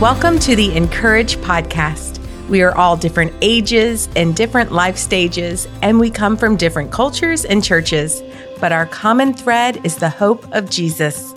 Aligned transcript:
Welcome 0.00 0.38
to 0.40 0.54
the 0.54 0.76
Encourage 0.76 1.38
Podcast. 1.38 2.18
We 2.50 2.60
are 2.60 2.76
all 2.76 2.98
different 2.98 3.32
ages 3.40 4.10
and 4.14 4.36
different 4.36 4.70
life 4.70 4.98
stages, 4.98 5.66
and 5.80 5.98
we 5.98 6.10
come 6.10 6.36
from 6.36 6.58
different 6.58 6.92
cultures 6.92 7.46
and 7.46 7.64
churches, 7.64 8.22
but 8.60 8.72
our 8.72 8.84
common 8.84 9.32
thread 9.32 9.80
is 9.86 9.96
the 9.96 10.10
hope 10.10 10.44
of 10.54 10.68
Jesus. 10.68 11.32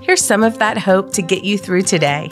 Here's 0.00 0.24
some 0.24 0.42
of 0.42 0.58
that 0.58 0.78
hope 0.78 1.12
to 1.12 1.22
get 1.22 1.44
you 1.44 1.58
through 1.58 1.82
today. 1.82 2.28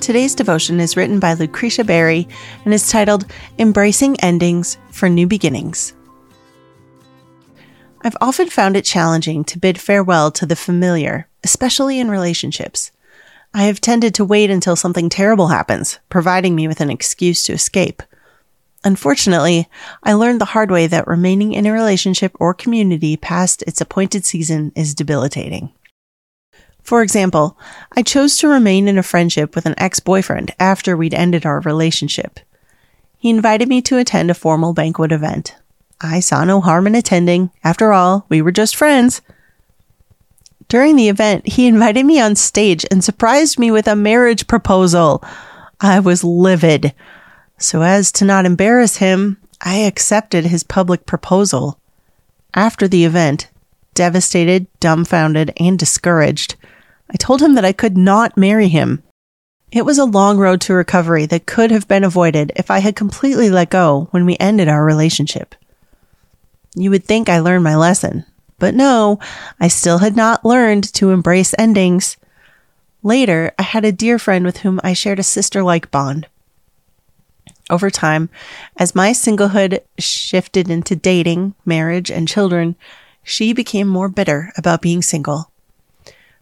Today's 0.00 0.36
devotion 0.36 0.78
is 0.78 0.96
written 0.96 1.18
by 1.18 1.34
Lucretia 1.34 1.82
Berry 1.82 2.28
and 2.64 2.72
is 2.72 2.88
titled 2.88 3.26
Embracing 3.58 4.14
Endings 4.20 4.78
for 4.92 5.08
New 5.08 5.26
Beginnings. 5.26 5.92
I've 8.02 8.16
often 8.20 8.48
found 8.48 8.76
it 8.76 8.84
challenging 8.84 9.44
to 9.44 9.58
bid 9.58 9.78
farewell 9.78 10.30
to 10.32 10.46
the 10.46 10.56
familiar, 10.56 11.28
especially 11.44 12.00
in 12.00 12.10
relationships. 12.10 12.92
I 13.52 13.64
have 13.64 13.80
tended 13.80 14.14
to 14.14 14.24
wait 14.24 14.48
until 14.48 14.76
something 14.76 15.08
terrible 15.08 15.48
happens, 15.48 15.98
providing 16.08 16.54
me 16.54 16.66
with 16.66 16.80
an 16.80 16.88
excuse 16.88 17.42
to 17.42 17.52
escape. 17.52 18.02
Unfortunately, 18.84 19.68
I 20.02 20.14
learned 20.14 20.40
the 20.40 20.46
hard 20.46 20.70
way 20.70 20.86
that 20.86 21.06
remaining 21.06 21.52
in 21.52 21.66
a 21.66 21.72
relationship 21.72 22.32
or 22.40 22.54
community 22.54 23.18
past 23.18 23.62
its 23.66 23.80
appointed 23.82 24.24
season 24.24 24.72
is 24.74 24.94
debilitating. 24.94 25.70
For 26.82 27.02
example, 27.02 27.58
I 27.94 28.02
chose 28.02 28.38
to 28.38 28.48
remain 28.48 28.88
in 28.88 28.96
a 28.96 29.02
friendship 29.02 29.54
with 29.54 29.66
an 29.66 29.74
ex-boyfriend 29.76 30.54
after 30.58 30.96
we'd 30.96 31.12
ended 31.12 31.44
our 31.44 31.60
relationship. 31.60 32.40
He 33.18 33.28
invited 33.28 33.68
me 33.68 33.82
to 33.82 33.98
attend 33.98 34.30
a 34.30 34.34
formal 34.34 34.72
banquet 34.72 35.12
event. 35.12 35.56
I 36.00 36.20
saw 36.20 36.44
no 36.44 36.60
harm 36.60 36.86
in 36.86 36.94
attending. 36.94 37.50
After 37.62 37.92
all, 37.92 38.24
we 38.28 38.40
were 38.40 38.52
just 38.52 38.76
friends. 38.76 39.20
During 40.68 40.96
the 40.96 41.08
event, 41.08 41.46
he 41.46 41.66
invited 41.68 42.06
me 42.06 42.20
on 42.20 42.36
stage 42.36 42.86
and 42.90 43.04
surprised 43.04 43.58
me 43.58 43.70
with 43.70 43.86
a 43.86 43.96
marriage 43.96 44.46
proposal. 44.46 45.22
I 45.80 46.00
was 46.00 46.24
livid. 46.24 46.94
So 47.58 47.82
as 47.82 48.10
to 48.12 48.24
not 48.24 48.46
embarrass 48.46 48.96
him, 48.96 49.36
I 49.60 49.76
accepted 49.76 50.46
his 50.46 50.62
public 50.62 51.04
proposal. 51.04 51.78
After 52.54 52.88
the 52.88 53.04
event, 53.04 53.48
devastated, 53.94 54.66
dumbfounded, 54.80 55.52
and 55.58 55.78
discouraged, 55.78 56.56
I 57.10 57.16
told 57.16 57.42
him 57.42 57.54
that 57.54 57.64
I 57.64 57.72
could 57.72 57.98
not 57.98 58.36
marry 58.36 58.68
him. 58.68 59.02
It 59.72 59.84
was 59.84 59.98
a 59.98 60.04
long 60.04 60.38
road 60.38 60.60
to 60.62 60.74
recovery 60.74 61.26
that 61.26 61.46
could 61.46 61.70
have 61.70 61.86
been 61.86 62.02
avoided 62.02 62.52
if 62.56 62.70
I 62.70 62.78
had 62.78 62.96
completely 62.96 63.50
let 63.50 63.70
go 63.70 64.08
when 64.10 64.26
we 64.26 64.36
ended 64.40 64.68
our 64.68 64.84
relationship. 64.84 65.54
You 66.74 66.90
would 66.90 67.04
think 67.04 67.28
I 67.28 67.40
learned 67.40 67.64
my 67.64 67.76
lesson, 67.76 68.24
but 68.58 68.74
no, 68.74 69.18
I 69.58 69.68
still 69.68 69.98
had 69.98 70.14
not 70.14 70.44
learned 70.44 70.92
to 70.94 71.10
embrace 71.10 71.54
endings. 71.58 72.16
Later, 73.02 73.52
I 73.58 73.62
had 73.62 73.84
a 73.84 73.92
dear 73.92 74.18
friend 74.18 74.44
with 74.44 74.58
whom 74.58 74.80
I 74.84 74.92
shared 74.92 75.18
a 75.18 75.24
sister 75.24 75.62
like 75.62 75.90
bond. 75.90 76.28
Over 77.68 77.90
time, 77.90 78.30
as 78.76 78.94
my 78.94 79.12
singlehood 79.12 79.80
shifted 79.98 80.70
into 80.70 80.96
dating, 80.96 81.54
marriage, 81.64 82.10
and 82.10 82.28
children, 82.28 82.76
she 83.22 83.52
became 83.52 83.86
more 83.86 84.08
bitter 84.08 84.52
about 84.56 84.82
being 84.82 85.02
single. 85.02 85.50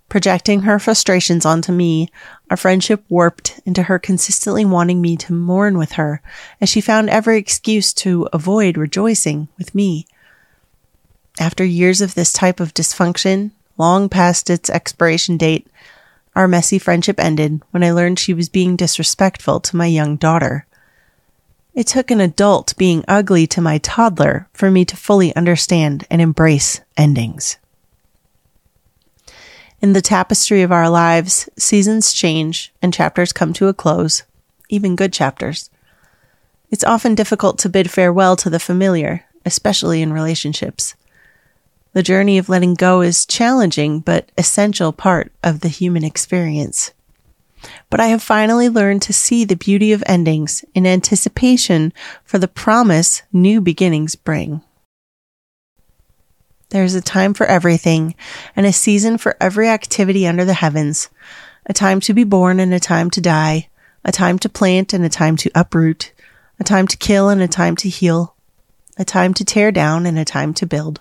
Projecting 0.08 0.62
her 0.62 0.78
frustrations 0.78 1.44
onto 1.44 1.70
me, 1.70 2.08
our 2.50 2.56
friendship 2.56 3.04
warped 3.10 3.60
into 3.66 3.84
her 3.84 3.98
consistently 3.98 4.64
wanting 4.64 5.02
me 5.02 5.16
to 5.18 5.34
mourn 5.34 5.76
with 5.76 5.92
her 5.92 6.22
as 6.62 6.70
she 6.70 6.80
found 6.80 7.10
every 7.10 7.36
excuse 7.36 7.92
to 7.92 8.26
avoid 8.32 8.78
rejoicing 8.78 9.48
with 9.58 9.74
me. 9.74 10.06
After 11.38 11.64
years 11.64 12.00
of 12.00 12.14
this 12.14 12.32
type 12.32 12.58
of 12.58 12.74
dysfunction, 12.74 13.52
long 13.76 14.08
past 14.08 14.50
its 14.50 14.68
expiration 14.68 15.36
date, 15.36 15.68
our 16.34 16.48
messy 16.48 16.78
friendship 16.78 17.20
ended 17.20 17.62
when 17.70 17.84
I 17.84 17.92
learned 17.92 18.18
she 18.18 18.34
was 18.34 18.48
being 18.48 18.74
disrespectful 18.74 19.60
to 19.60 19.76
my 19.76 19.86
young 19.86 20.16
daughter. 20.16 20.66
It 21.74 21.86
took 21.86 22.10
an 22.10 22.20
adult 22.20 22.76
being 22.76 23.04
ugly 23.06 23.46
to 23.48 23.60
my 23.60 23.78
toddler 23.78 24.48
for 24.52 24.68
me 24.68 24.84
to 24.84 24.96
fully 24.96 25.34
understand 25.36 26.04
and 26.10 26.20
embrace 26.20 26.80
endings. 26.96 27.56
In 29.80 29.92
the 29.92 30.02
tapestry 30.02 30.62
of 30.62 30.72
our 30.72 30.90
lives, 30.90 31.48
seasons 31.56 32.12
change 32.12 32.72
and 32.82 32.92
chapters 32.92 33.32
come 33.32 33.52
to 33.52 33.68
a 33.68 33.74
close, 33.74 34.24
even 34.68 34.96
good 34.96 35.12
chapters. 35.12 35.70
It's 36.68 36.82
often 36.82 37.14
difficult 37.14 37.58
to 37.60 37.68
bid 37.68 37.92
farewell 37.92 38.34
to 38.36 38.50
the 38.50 38.58
familiar, 38.58 39.24
especially 39.46 40.02
in 40.02 40.12
relationships. 40.12 40.96
The 41.92 42.02
journey 42.02 42.38
of 42.38 42.48
letting 42.48 42.74
go 42.74 43.00
is 43.00 43.26
challenging 43.26 44.00
but 44.00 44.30
essential 44.36 44.92
part 44.92 45.32
of 45.42 45.60
the 45.60 45.68
human 45.68 46.04
experience. 46.04 46.92
But 47.90 48.00
I 48.00 48.08
have 48.08 48.22
finally 48.22 48.68
learned 48.68 49.02
to 49.02 49.12
see 49.12 49.44
the 49.44 49.56
beauty 49.56 49.92
of 49.92 50.04
endings 50.06 50.64
in 50.74 50.86
anticipation 50.86 51.92
for 52.24 52.38
the 52.38 52.48
promise 52.48 53.22
new 53.32 53.60
beginnings 53.60 54.14
bring. 54.14 54.62
There 56.70 56.84
is 56.84 56.94
a 56.94 57.00
time 57.00 57.32
for 57.32 57.46
everything 57.46 58.14
and 58.54 58.66
a 58.66 58.72
season 58.72 59.16
for 59.16 59.36
every 59.40 59.68
activity 59.68 60.26
under 60.26 60.44
the 60.44 60.54
heavens, 60.54 61.08
a 61.64 61.72
time 61.72 62.00
to 62.00 62.12
be 62.12 62.24
born 62.24 62.60
and 62.60 62.74
a 62.74 62.80
time 62.80 63.10
to 63.10 63.20
die, 63.20 63.68
a 64.04 64.12
time 64.12 64.38
to 64.40 64.48
plant 64.48 64.92
and 64.92 65.04
a 65.04 65.08
time 65.08 65.36
to 65.38 65.50
uproot, 65.54 66.12
a 66.60 66.64
time 66.64 66.86
to 66.86 66.96
kill 66.96 67.30
and 67.30 67.40
a 67.40 67.48
time 67.48 67.74
to 67.76 67.88
heal, 67.88 68.34
a 68.98 69.04
time 69.04 69.32
to 69.34 69.44
tear 69.44 69.72
down 69.72 70.04
and 70.04 70.18
a 70.18 70.24
time 70.24 70.52
to 70.54 70.66
build, 70.66 71.00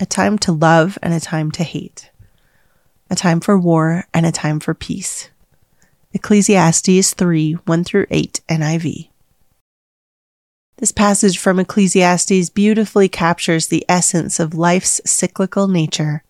a 0.00 0.06
time 0.06 0.38
to 0.38 0.52
love 0.52 0.98
and 1.02 1.12
a 1.12 1.20
time 1.20 1.50
to 1.52 1.64
hate, 1.64 2.10
a 3.10 3.16
time 3.16 3.40
for 3.40 3.58
war 3.58 4.04
and 4.14 4.24
a 4.24 4.32
time 4.32 4.60
for 4.60 4.74
peace. 4.74 5.28
Ecclesiastes 6.12 7.14
3 7.14 7.52
1 7.52 7.84
through 7.84 8.06
8 8.10 8.40
NIV. 8.48 9.08
This 10.76 10.92
passage 10.92 11.38
from 11.38 11.58
Ecclesiastes 11.58 12.50
beautifully 12.50 13.08
captures 13.08 13.66
the 13.66 13.84
essence 13.88 14.38
of 14.38 14.54
life's 14.54 15.00
cyclical 15.04 15.66
nature. 15.66 16.22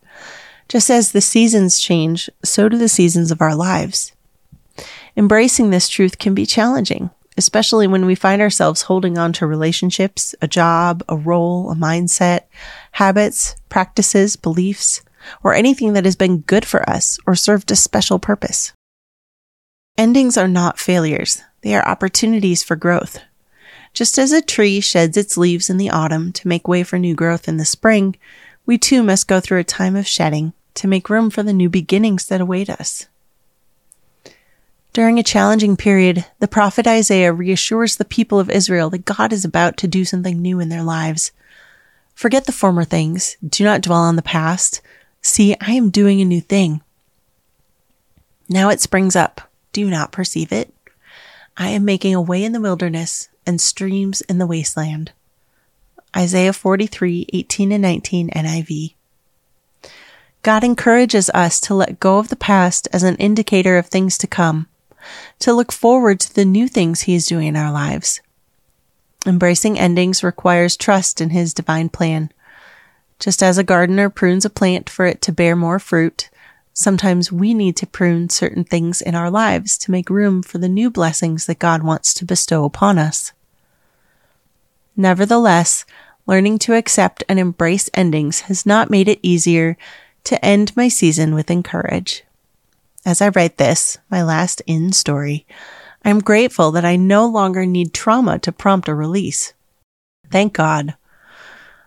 Just 0.69 0.91
as 0.91 1.13
the 1.13 1.21
seasons 1.21 1.81
change, 1.81 2.31
so 2.43 2.69
do 2.69 2.79
the 2.79 2.89
seasons 2.89 3.31
of 3.31 3.43
our 3.43 3.55
lives. 3.55 4.13
Embracing 5.17 5.71
this 5.71 5.89
truth 5.89 6.19
can 6.19 6.35
be 6.35 6.47
challenging 6.47 7.11
especially 7.39 7.87
when 7.87 8.05
we 8.05 8.15
find 8.15 8.43
ourselves 8.43 8.83
holding 8.83 9.17
on 9.17 9.33
to 9.33 9.47
relationships, 9.47 10.35
a 10.43 10.49
job, 10.49 11.03
a 11.09 11.17
role, 11.17 11.71
a 11.71 11.75
mindset, 11.75 12.43
habits, 12.93 13.57
practices, 13.69 14.37
beliefs, 14.37 15.03
or 15.43 15.55
anything 15.55 15.93
that 15.93 16.05
has 16.05 16.17
been 16.17 16.41
good 16.41 16.65
for 16.65 16.89
us 16.89 17.19
or 17.27 17.35
served 17.35 17.71
a 17.71 17.77
special 17.77 18.19
purpose. 18.19 18.73
Endings 19.97 20.37
are 20.37 20.49
not 20.49 20.79
failures. 20.79 21.43
They 21.63 21.75
are 21.75 21.87
opportunities 21.89 22.63
for 22.63 22.77
growth. 22.77 23.21
Just 23.93 24.19
as 24.19 24.33
a 24.33 24.43
tree 24.43 24.81
sheds 24.81 25.17
its 25.17 25.37
leaves 25.37 25.71
in 25.71 25.77
the 25.77 25.91
autumn 25.91 26.33
to 26.33 26.49
make 26.49 26.69
way 26.69 26.83
for 26.83 26.99
new 26.99 27.15
growth 27.15 27.49
in 27.49 27.57
the 27.57 27.65
spring, 27.65 28.17
we 28.67 28.79
too 28.79 29.03
must 29.03 29.27
go 29.27 29.41
through 29.41 29.59
a 29.59 29.65
time 29.65 29.97
of 29.97 30.07
shedding 30.07 30.53
to 30.75 30.87
make 30.87 31.11
room 31.11 31.31
for 31.31 31.43
the 31.43 31.53
new 31.53 31.69
beginnings 31.69 32.27
that 32.27 32.41
await 32.41 32.69
us. 32.71 33.07
During 34.99 35.21
a 35.21 35.23
challenging 35.23 35.77
period, 35.77 36.27
the 36.41 36.49
prophet 36.49 36.85
Isaiah 36.85 37.33
reassures 37.33 37.95
the 37.95 38.05
people 38.05 38.41
of 38.41 38.51
Israel 38.51 38.91
that 38.91 39.05
God 39.05 39.33
is 39.33 39.45
about 39.45 39.77
to 39.77 39.87
do 39.87 40.05
something 40.05 40.43
new 40.43 40.59
in 40.59 40.71
their 40.71 40.83
lives. 40.83 41.31
Forget 42.17 42.47
the 42.47 42.51
former 42.51 42.83
things. 42.83 43.37
Do 43.49 43.63
not 43.63 43.81
dwell 43.81 44.01
on 44.01 44.17
the 44.17 44.23
past. 44.23 44.81
See, 45.23 45.55
I 45.61 45.75
am 45.75 45.91
doing 45.91 46.21
a 46.21 46.25
new 46.25 46.41
thing. 46.41 46.81
Now 48.49 48.71
it 48.71 48.81
springs 48.81 49.15
up. 49.15 49.41
Do 49.73 49.81
you 49.83 49.89
not 49.89 50.11
perceive 50.11 50.51
it? 50.51 50.75
I 51.57 51.69
am 51.69 51.85
making 51.85 52.17
a 52.17 52.21
way 52.21 52.43
in 52.43 52.51
the 52.51 52.61
wilderness 52.61 53.29
and 53.47 53.61
streams 53.61 54.21
in 54.23 54.39
the 54.39 54.49
wasteland. 54.49 55.13
Isaiah 56.17 56.53
43, 56.53 57.29
18 57.33 57.71
and 57.71 57.83
19 57.83 58.31
NIV. 58.31 58.95
God 60.43 60.65
encourages 60.65 61.31
us 61.31 61.61
to 61.61 61.75
let 61.75 62.01
go 62.01 62.19
of 62.19 62.31
the 62.31 62.35
past 62.35 62.89
as 62.93 63.05
an 63.05 63.15
indicator 63.19 63.79
of 63.79 63.87
things 63.87 64.19
to 64.19 64.27
come 64.27 64.67
to 65.41 65.53
look 65.53 65.73
forward 65.73 66.21
to 66.21 66.35
the 66.35 66.45
new 66.45 66.69
things 66.69 67.03
He 67.03 67.15
is 67.15 67.27
doing 67.27 67.49
in 67.49 67.57
our 67.57 67.73
lives. 67.73 68.21
Embracing 69.27 69.79
endings 69.79 70.23
requires 70.23 70.77
trust 70.77 71.21
in 71.21 71.31
His 71.31 71.55
divine 71.55 71.89
plan. 71.89 72.33
Just 73.19 73.43
as 73.43 73.59
a 73.59 73.65
gardener 73.65 74.09
prunes 74.11 74.45
a 74.45 74.51
plant 74.51 74.89
for 74.89 75.05
it 75.07 75.21
to 75.23 75.33
bear 75.33 75.57
more 75.57 75.79
fruit, 75.79 76.31
Sometimes 76.79 77.33
we 77.33 77.55
need 77.55 77.77
to 77.79 77.89
prune 77.89 78.29
certain 78.29 78.63
things 78.63 79.03
in 79.03 79.17
our 79.17 79.33
lives 79.33 79.77
to 79.79 79.91
make 79.91 80.09
room 80.09 80.45
for 80.45 80.59
the 80.59 80.69
new 80.69 80.91
blessings 80.91 81.47
that 81.47 81.59
God 81.59 81.83
wants 81.83 82.15
to 82.15 82.25
bestow 82.25 82.65
upon 82.65 82.99
us. 82.99 83.33
Nevertheless, 84.97 85.85
learning 86.25 86.61
to 86.61 86.75
accept 86.75 87.25
and 87.29 87.41
embrace 87.41 87.91
endings 87.95 88.43
has 88.43 88.65
not 88.65 88.91
made 88.91 89.09
it 89.09 89.19
easier 89.23 89.77
to 90.23 90.43
end 90.45 90.77
my 90.77 90.87
season 90.87 91.35
with 91.35 91.51
encourage. 91.51 92.23
As 93.09 93.23
I 93.23 93.31
write 93.31 93.57
this, 93.57 93.97
my 94.11 94.23
last 94.23 94.61
in 94.67 94.93
story, 94.93 95.47
I'm 96.05 96.19
grateful 96.19 96.73
that 96.73 96.85
I 96.85 96.97
no 96.97 97.25
longer 97.25 97.65
need 97.65 97.95
trauma 97.95 98.39
to 98.41 98.53
prompt 98.53 98.87
a 98.87 98.95
release. 98.95 99.55
Thank 100.31 100.53
God. 100.53 100.95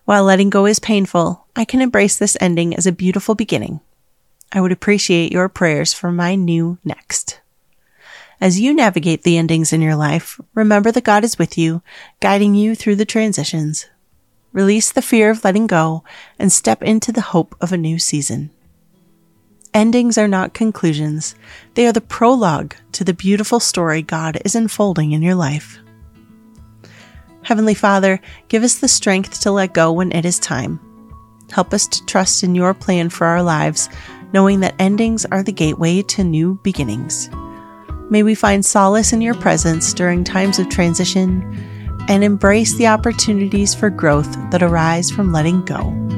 While 0.05 0.23
letting 0.23 0.49
go 0.49 0.65
is 0.65 0.79
painful, 0.79 1.45
I 1.55 1.63
can 1.63 1.79
embrace 1.79 2.17
this 2.17 2.35
ending 2.41 2.75
as 2.75 2.87
a 2.87 2.91
beautiful 2.91 3.35
beginning. 3.35 3.81
I 4.51 4.61
would 4.61 4.71
appreciate 4.71 5.31
your 5.31 5.47
prayers 5.47 5.93
for 5.93 6.11
my 6.11 6.33
new 6.33 6.79
next. 6.83 7.39
As 8.41 8.59
you 8.59 8.73
navigate 8.73 9.21
the 9.21 9.37
endings 9.37 9.71
in 9.71 9.79
your 9.79 9.95
life, 9.95 10.41
remember 10.55 10.91
that 10.91 11.03
God 11.03 11.23
is 11.23 11.37
with 11.37 11.55
you, 11.55 11.83
guiding 12.19 12.55
you 12.55 12.73
through 12.73 12.95
the 12.95 13.05
transitions. 13.05 13.85
Release 14.53 14.91
the 14.91 15.03
fear 15.03 15.29
of 15.29 15.43
letting 15.43 15.67
go 15.67 16.03
and 16.39 16.51
step 16.51 16.81
into 16.81 17.11
the 17.11 17.29
hope 17.29 17.55
of 17.61 17.71
a 17.71 17.77
new 17.77 17.99
season. 17.99 18.49
Endings 19.73 20.17
are 20.17 20.27
not 20.27 20.53
conclusions. 20.53 21.33
They 21.75 21.87
are 21.87 21.93
the 21.93 22.01
prologue 22.01 22.75
to 22.91 23.05
the 23.05 23.13
beautiful 23.13 23.61
story 23.61 24.01
God 24.01 24.37
is 24.43 24.53
unfolding 24.53 25.13
in 25.13 25.21
your 25.21 25.35
life. 25.35 25.79
Heavenly 27.43 27.73
Father, 27.73 28.19
give 28.49 28.63
us 28.63 28.79
the 28.79 28.89
strength 28.89 29.39
to 29.41 29.51
let 29.51 29.73
go 29.73 29.93
when 29.93 30.11
it 30.11 30.25
is 30.25 30.39
time. 30.39 30.79
Help 31.51 31.73
us 31.73 31.87
to 31.87 32.05
trust 32.05 32.43
in 32.43 32.53
your 32.53 32.73
plan 32.73 33.09
for 33.09 33.25
our 33.25 33.41
lives, 33.41 33.87
knowing 34.33 34.59
that 34.59 34.75
endings 34.77 35.25
are 35.25 35.41
the 35.41 35.53
gateway 35.53 36.01
to 36.01 36.23
new 36.23 36.59
beginnings. 36.63 37.29
May 38.09 38.23
we 38.23 38.35
find 38.35 38.65
solace 38.65 39.13
in 39.13 39.21
your 39.21 39.35
presence 39.35 39.93
during 39.93 40.25
times 40.25 40.59
of 40.59 40.67
transition 40.67 41.41
and 42.09 42.25
embrace 42.25 42.75
the 42.75 42.87
opportunities 42.87 43.73
for 43.73 43.89
growth 43.89 44.33
that 44.51 44.63
arise 44.63 45.09
from 45.09 45.31
letting 45.31 45.63
go. 45.63 46.10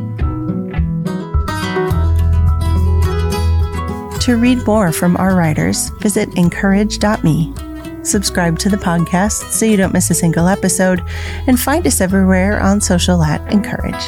To 4.23 4.37
read 4.37 4.65
more 4.65 4.93
from 4.93 5.17
our 5.17 5.35
writers, 5.35 5.89
visit 5.99 6.37
incourage.me. 6.37 7.53
Subscribe 8.03 8.57
to 8.59 8.69
the 8.69 8.77
podcast 8.77 9.51
so 9.51 9.65
you 9.65 9.75
don't 9.75 9.91
miss 9.91 10.09
a 10.11 10.13
single 10.13 10.47
episode, 10.47 11.01
and 11.45 11.59
find 11.59 11.85
us 11.85 11.99
everywhere 11.99 12.61
on 12.61 12.79
social 12.79 13.21
at 13.21 13.41
Encourage. 13.51 14.01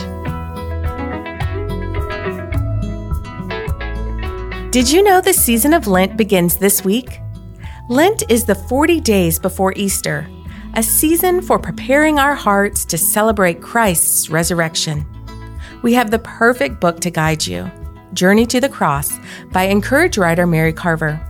Did 4.71 4.89
you 4.89 5.03
know 5.03 5.19
the 5.19 5.33
season 5.33 5.73
of 5.73 5.85
Lent 5.85 6.15
begins 6.15 6.55
this 6.55 6.85
week? 6.85 7.19
Lent 7.89 8.23
is 8.29 8.45
the 8.45 8.55
40 8.55 9.01
days 9.01 9.37
before 9.37 9.73
Easter, 9.75 10.29
a 10.75 10.81
season 10.81 11.41
for 11.41 11.59
preparing 11.59 12.19
our 12.19 12.35
hearts 12.35 12.85
to 12.85 12.97
celebrate 12.97 13.61
Christ's 13.61 14.29
resurrection. 14.29 15.05
We 15.81 15.91
have 15.95 16.09
the 16.09 16.19
perfect 16.19 16.79
book 16.79 17.01
to 17.01 17.11
guide 17.11 17.45
you 17.45 17.69
Journey 18.15 18.45
to 18.47 18.59
the 18.59 18.69
Cross 18.69 19.19
by 19.51 19.63
Encourage 19.63 20.17
writer 20.17 20.47
Mary 20.47 20.73
Carver. 20.73 21.21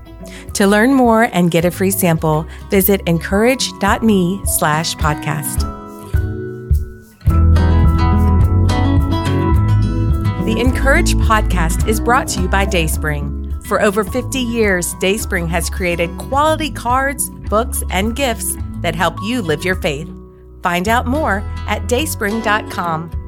To 0.54 0.68
learn 0.68 0.94
more 0.94 1.24
and 1.34 1.52
get 1.52 1.66
a 1.66 1.72
free 1.72 1.92
sample, 1.92 2.48
visit 2.70 3.02
incourage.me 3.06 4.42
slash 4.46 4.96
podcast. 4.96 5.60
The 10.46 10.60
Encourage 10.60 11.16
podcast 11.16 11.88
is 11.88 12.00
brought 12.00 12.28
to 12.30 12.42
you 12.44 12.48
by 12.48 12.68
DaySpring. 12.68 13.66
For 13.66 13.82
over 13.82 14.04
50 14.04 14.40
years, 14.40 14.94
DaySpring 14.96 15.50
has 15.50 15.72
created 15.72 16.16
quality 16.20 16.70
cards, 16.70 17.32
books, 17.50 17.82
and 17.90 18.16
gifts 18.16 18.56
that 18.82 18.94
help 18.94 19.16
you 19.24 19.42
live 19.42 19.66
your 19.66 19.76
faith. 19.76 20.08
Find 20.62 20.88
out 20.88 21.08
more 21.08 21.44
at 21.68 21.88
dayspring.com. 21.88 23.25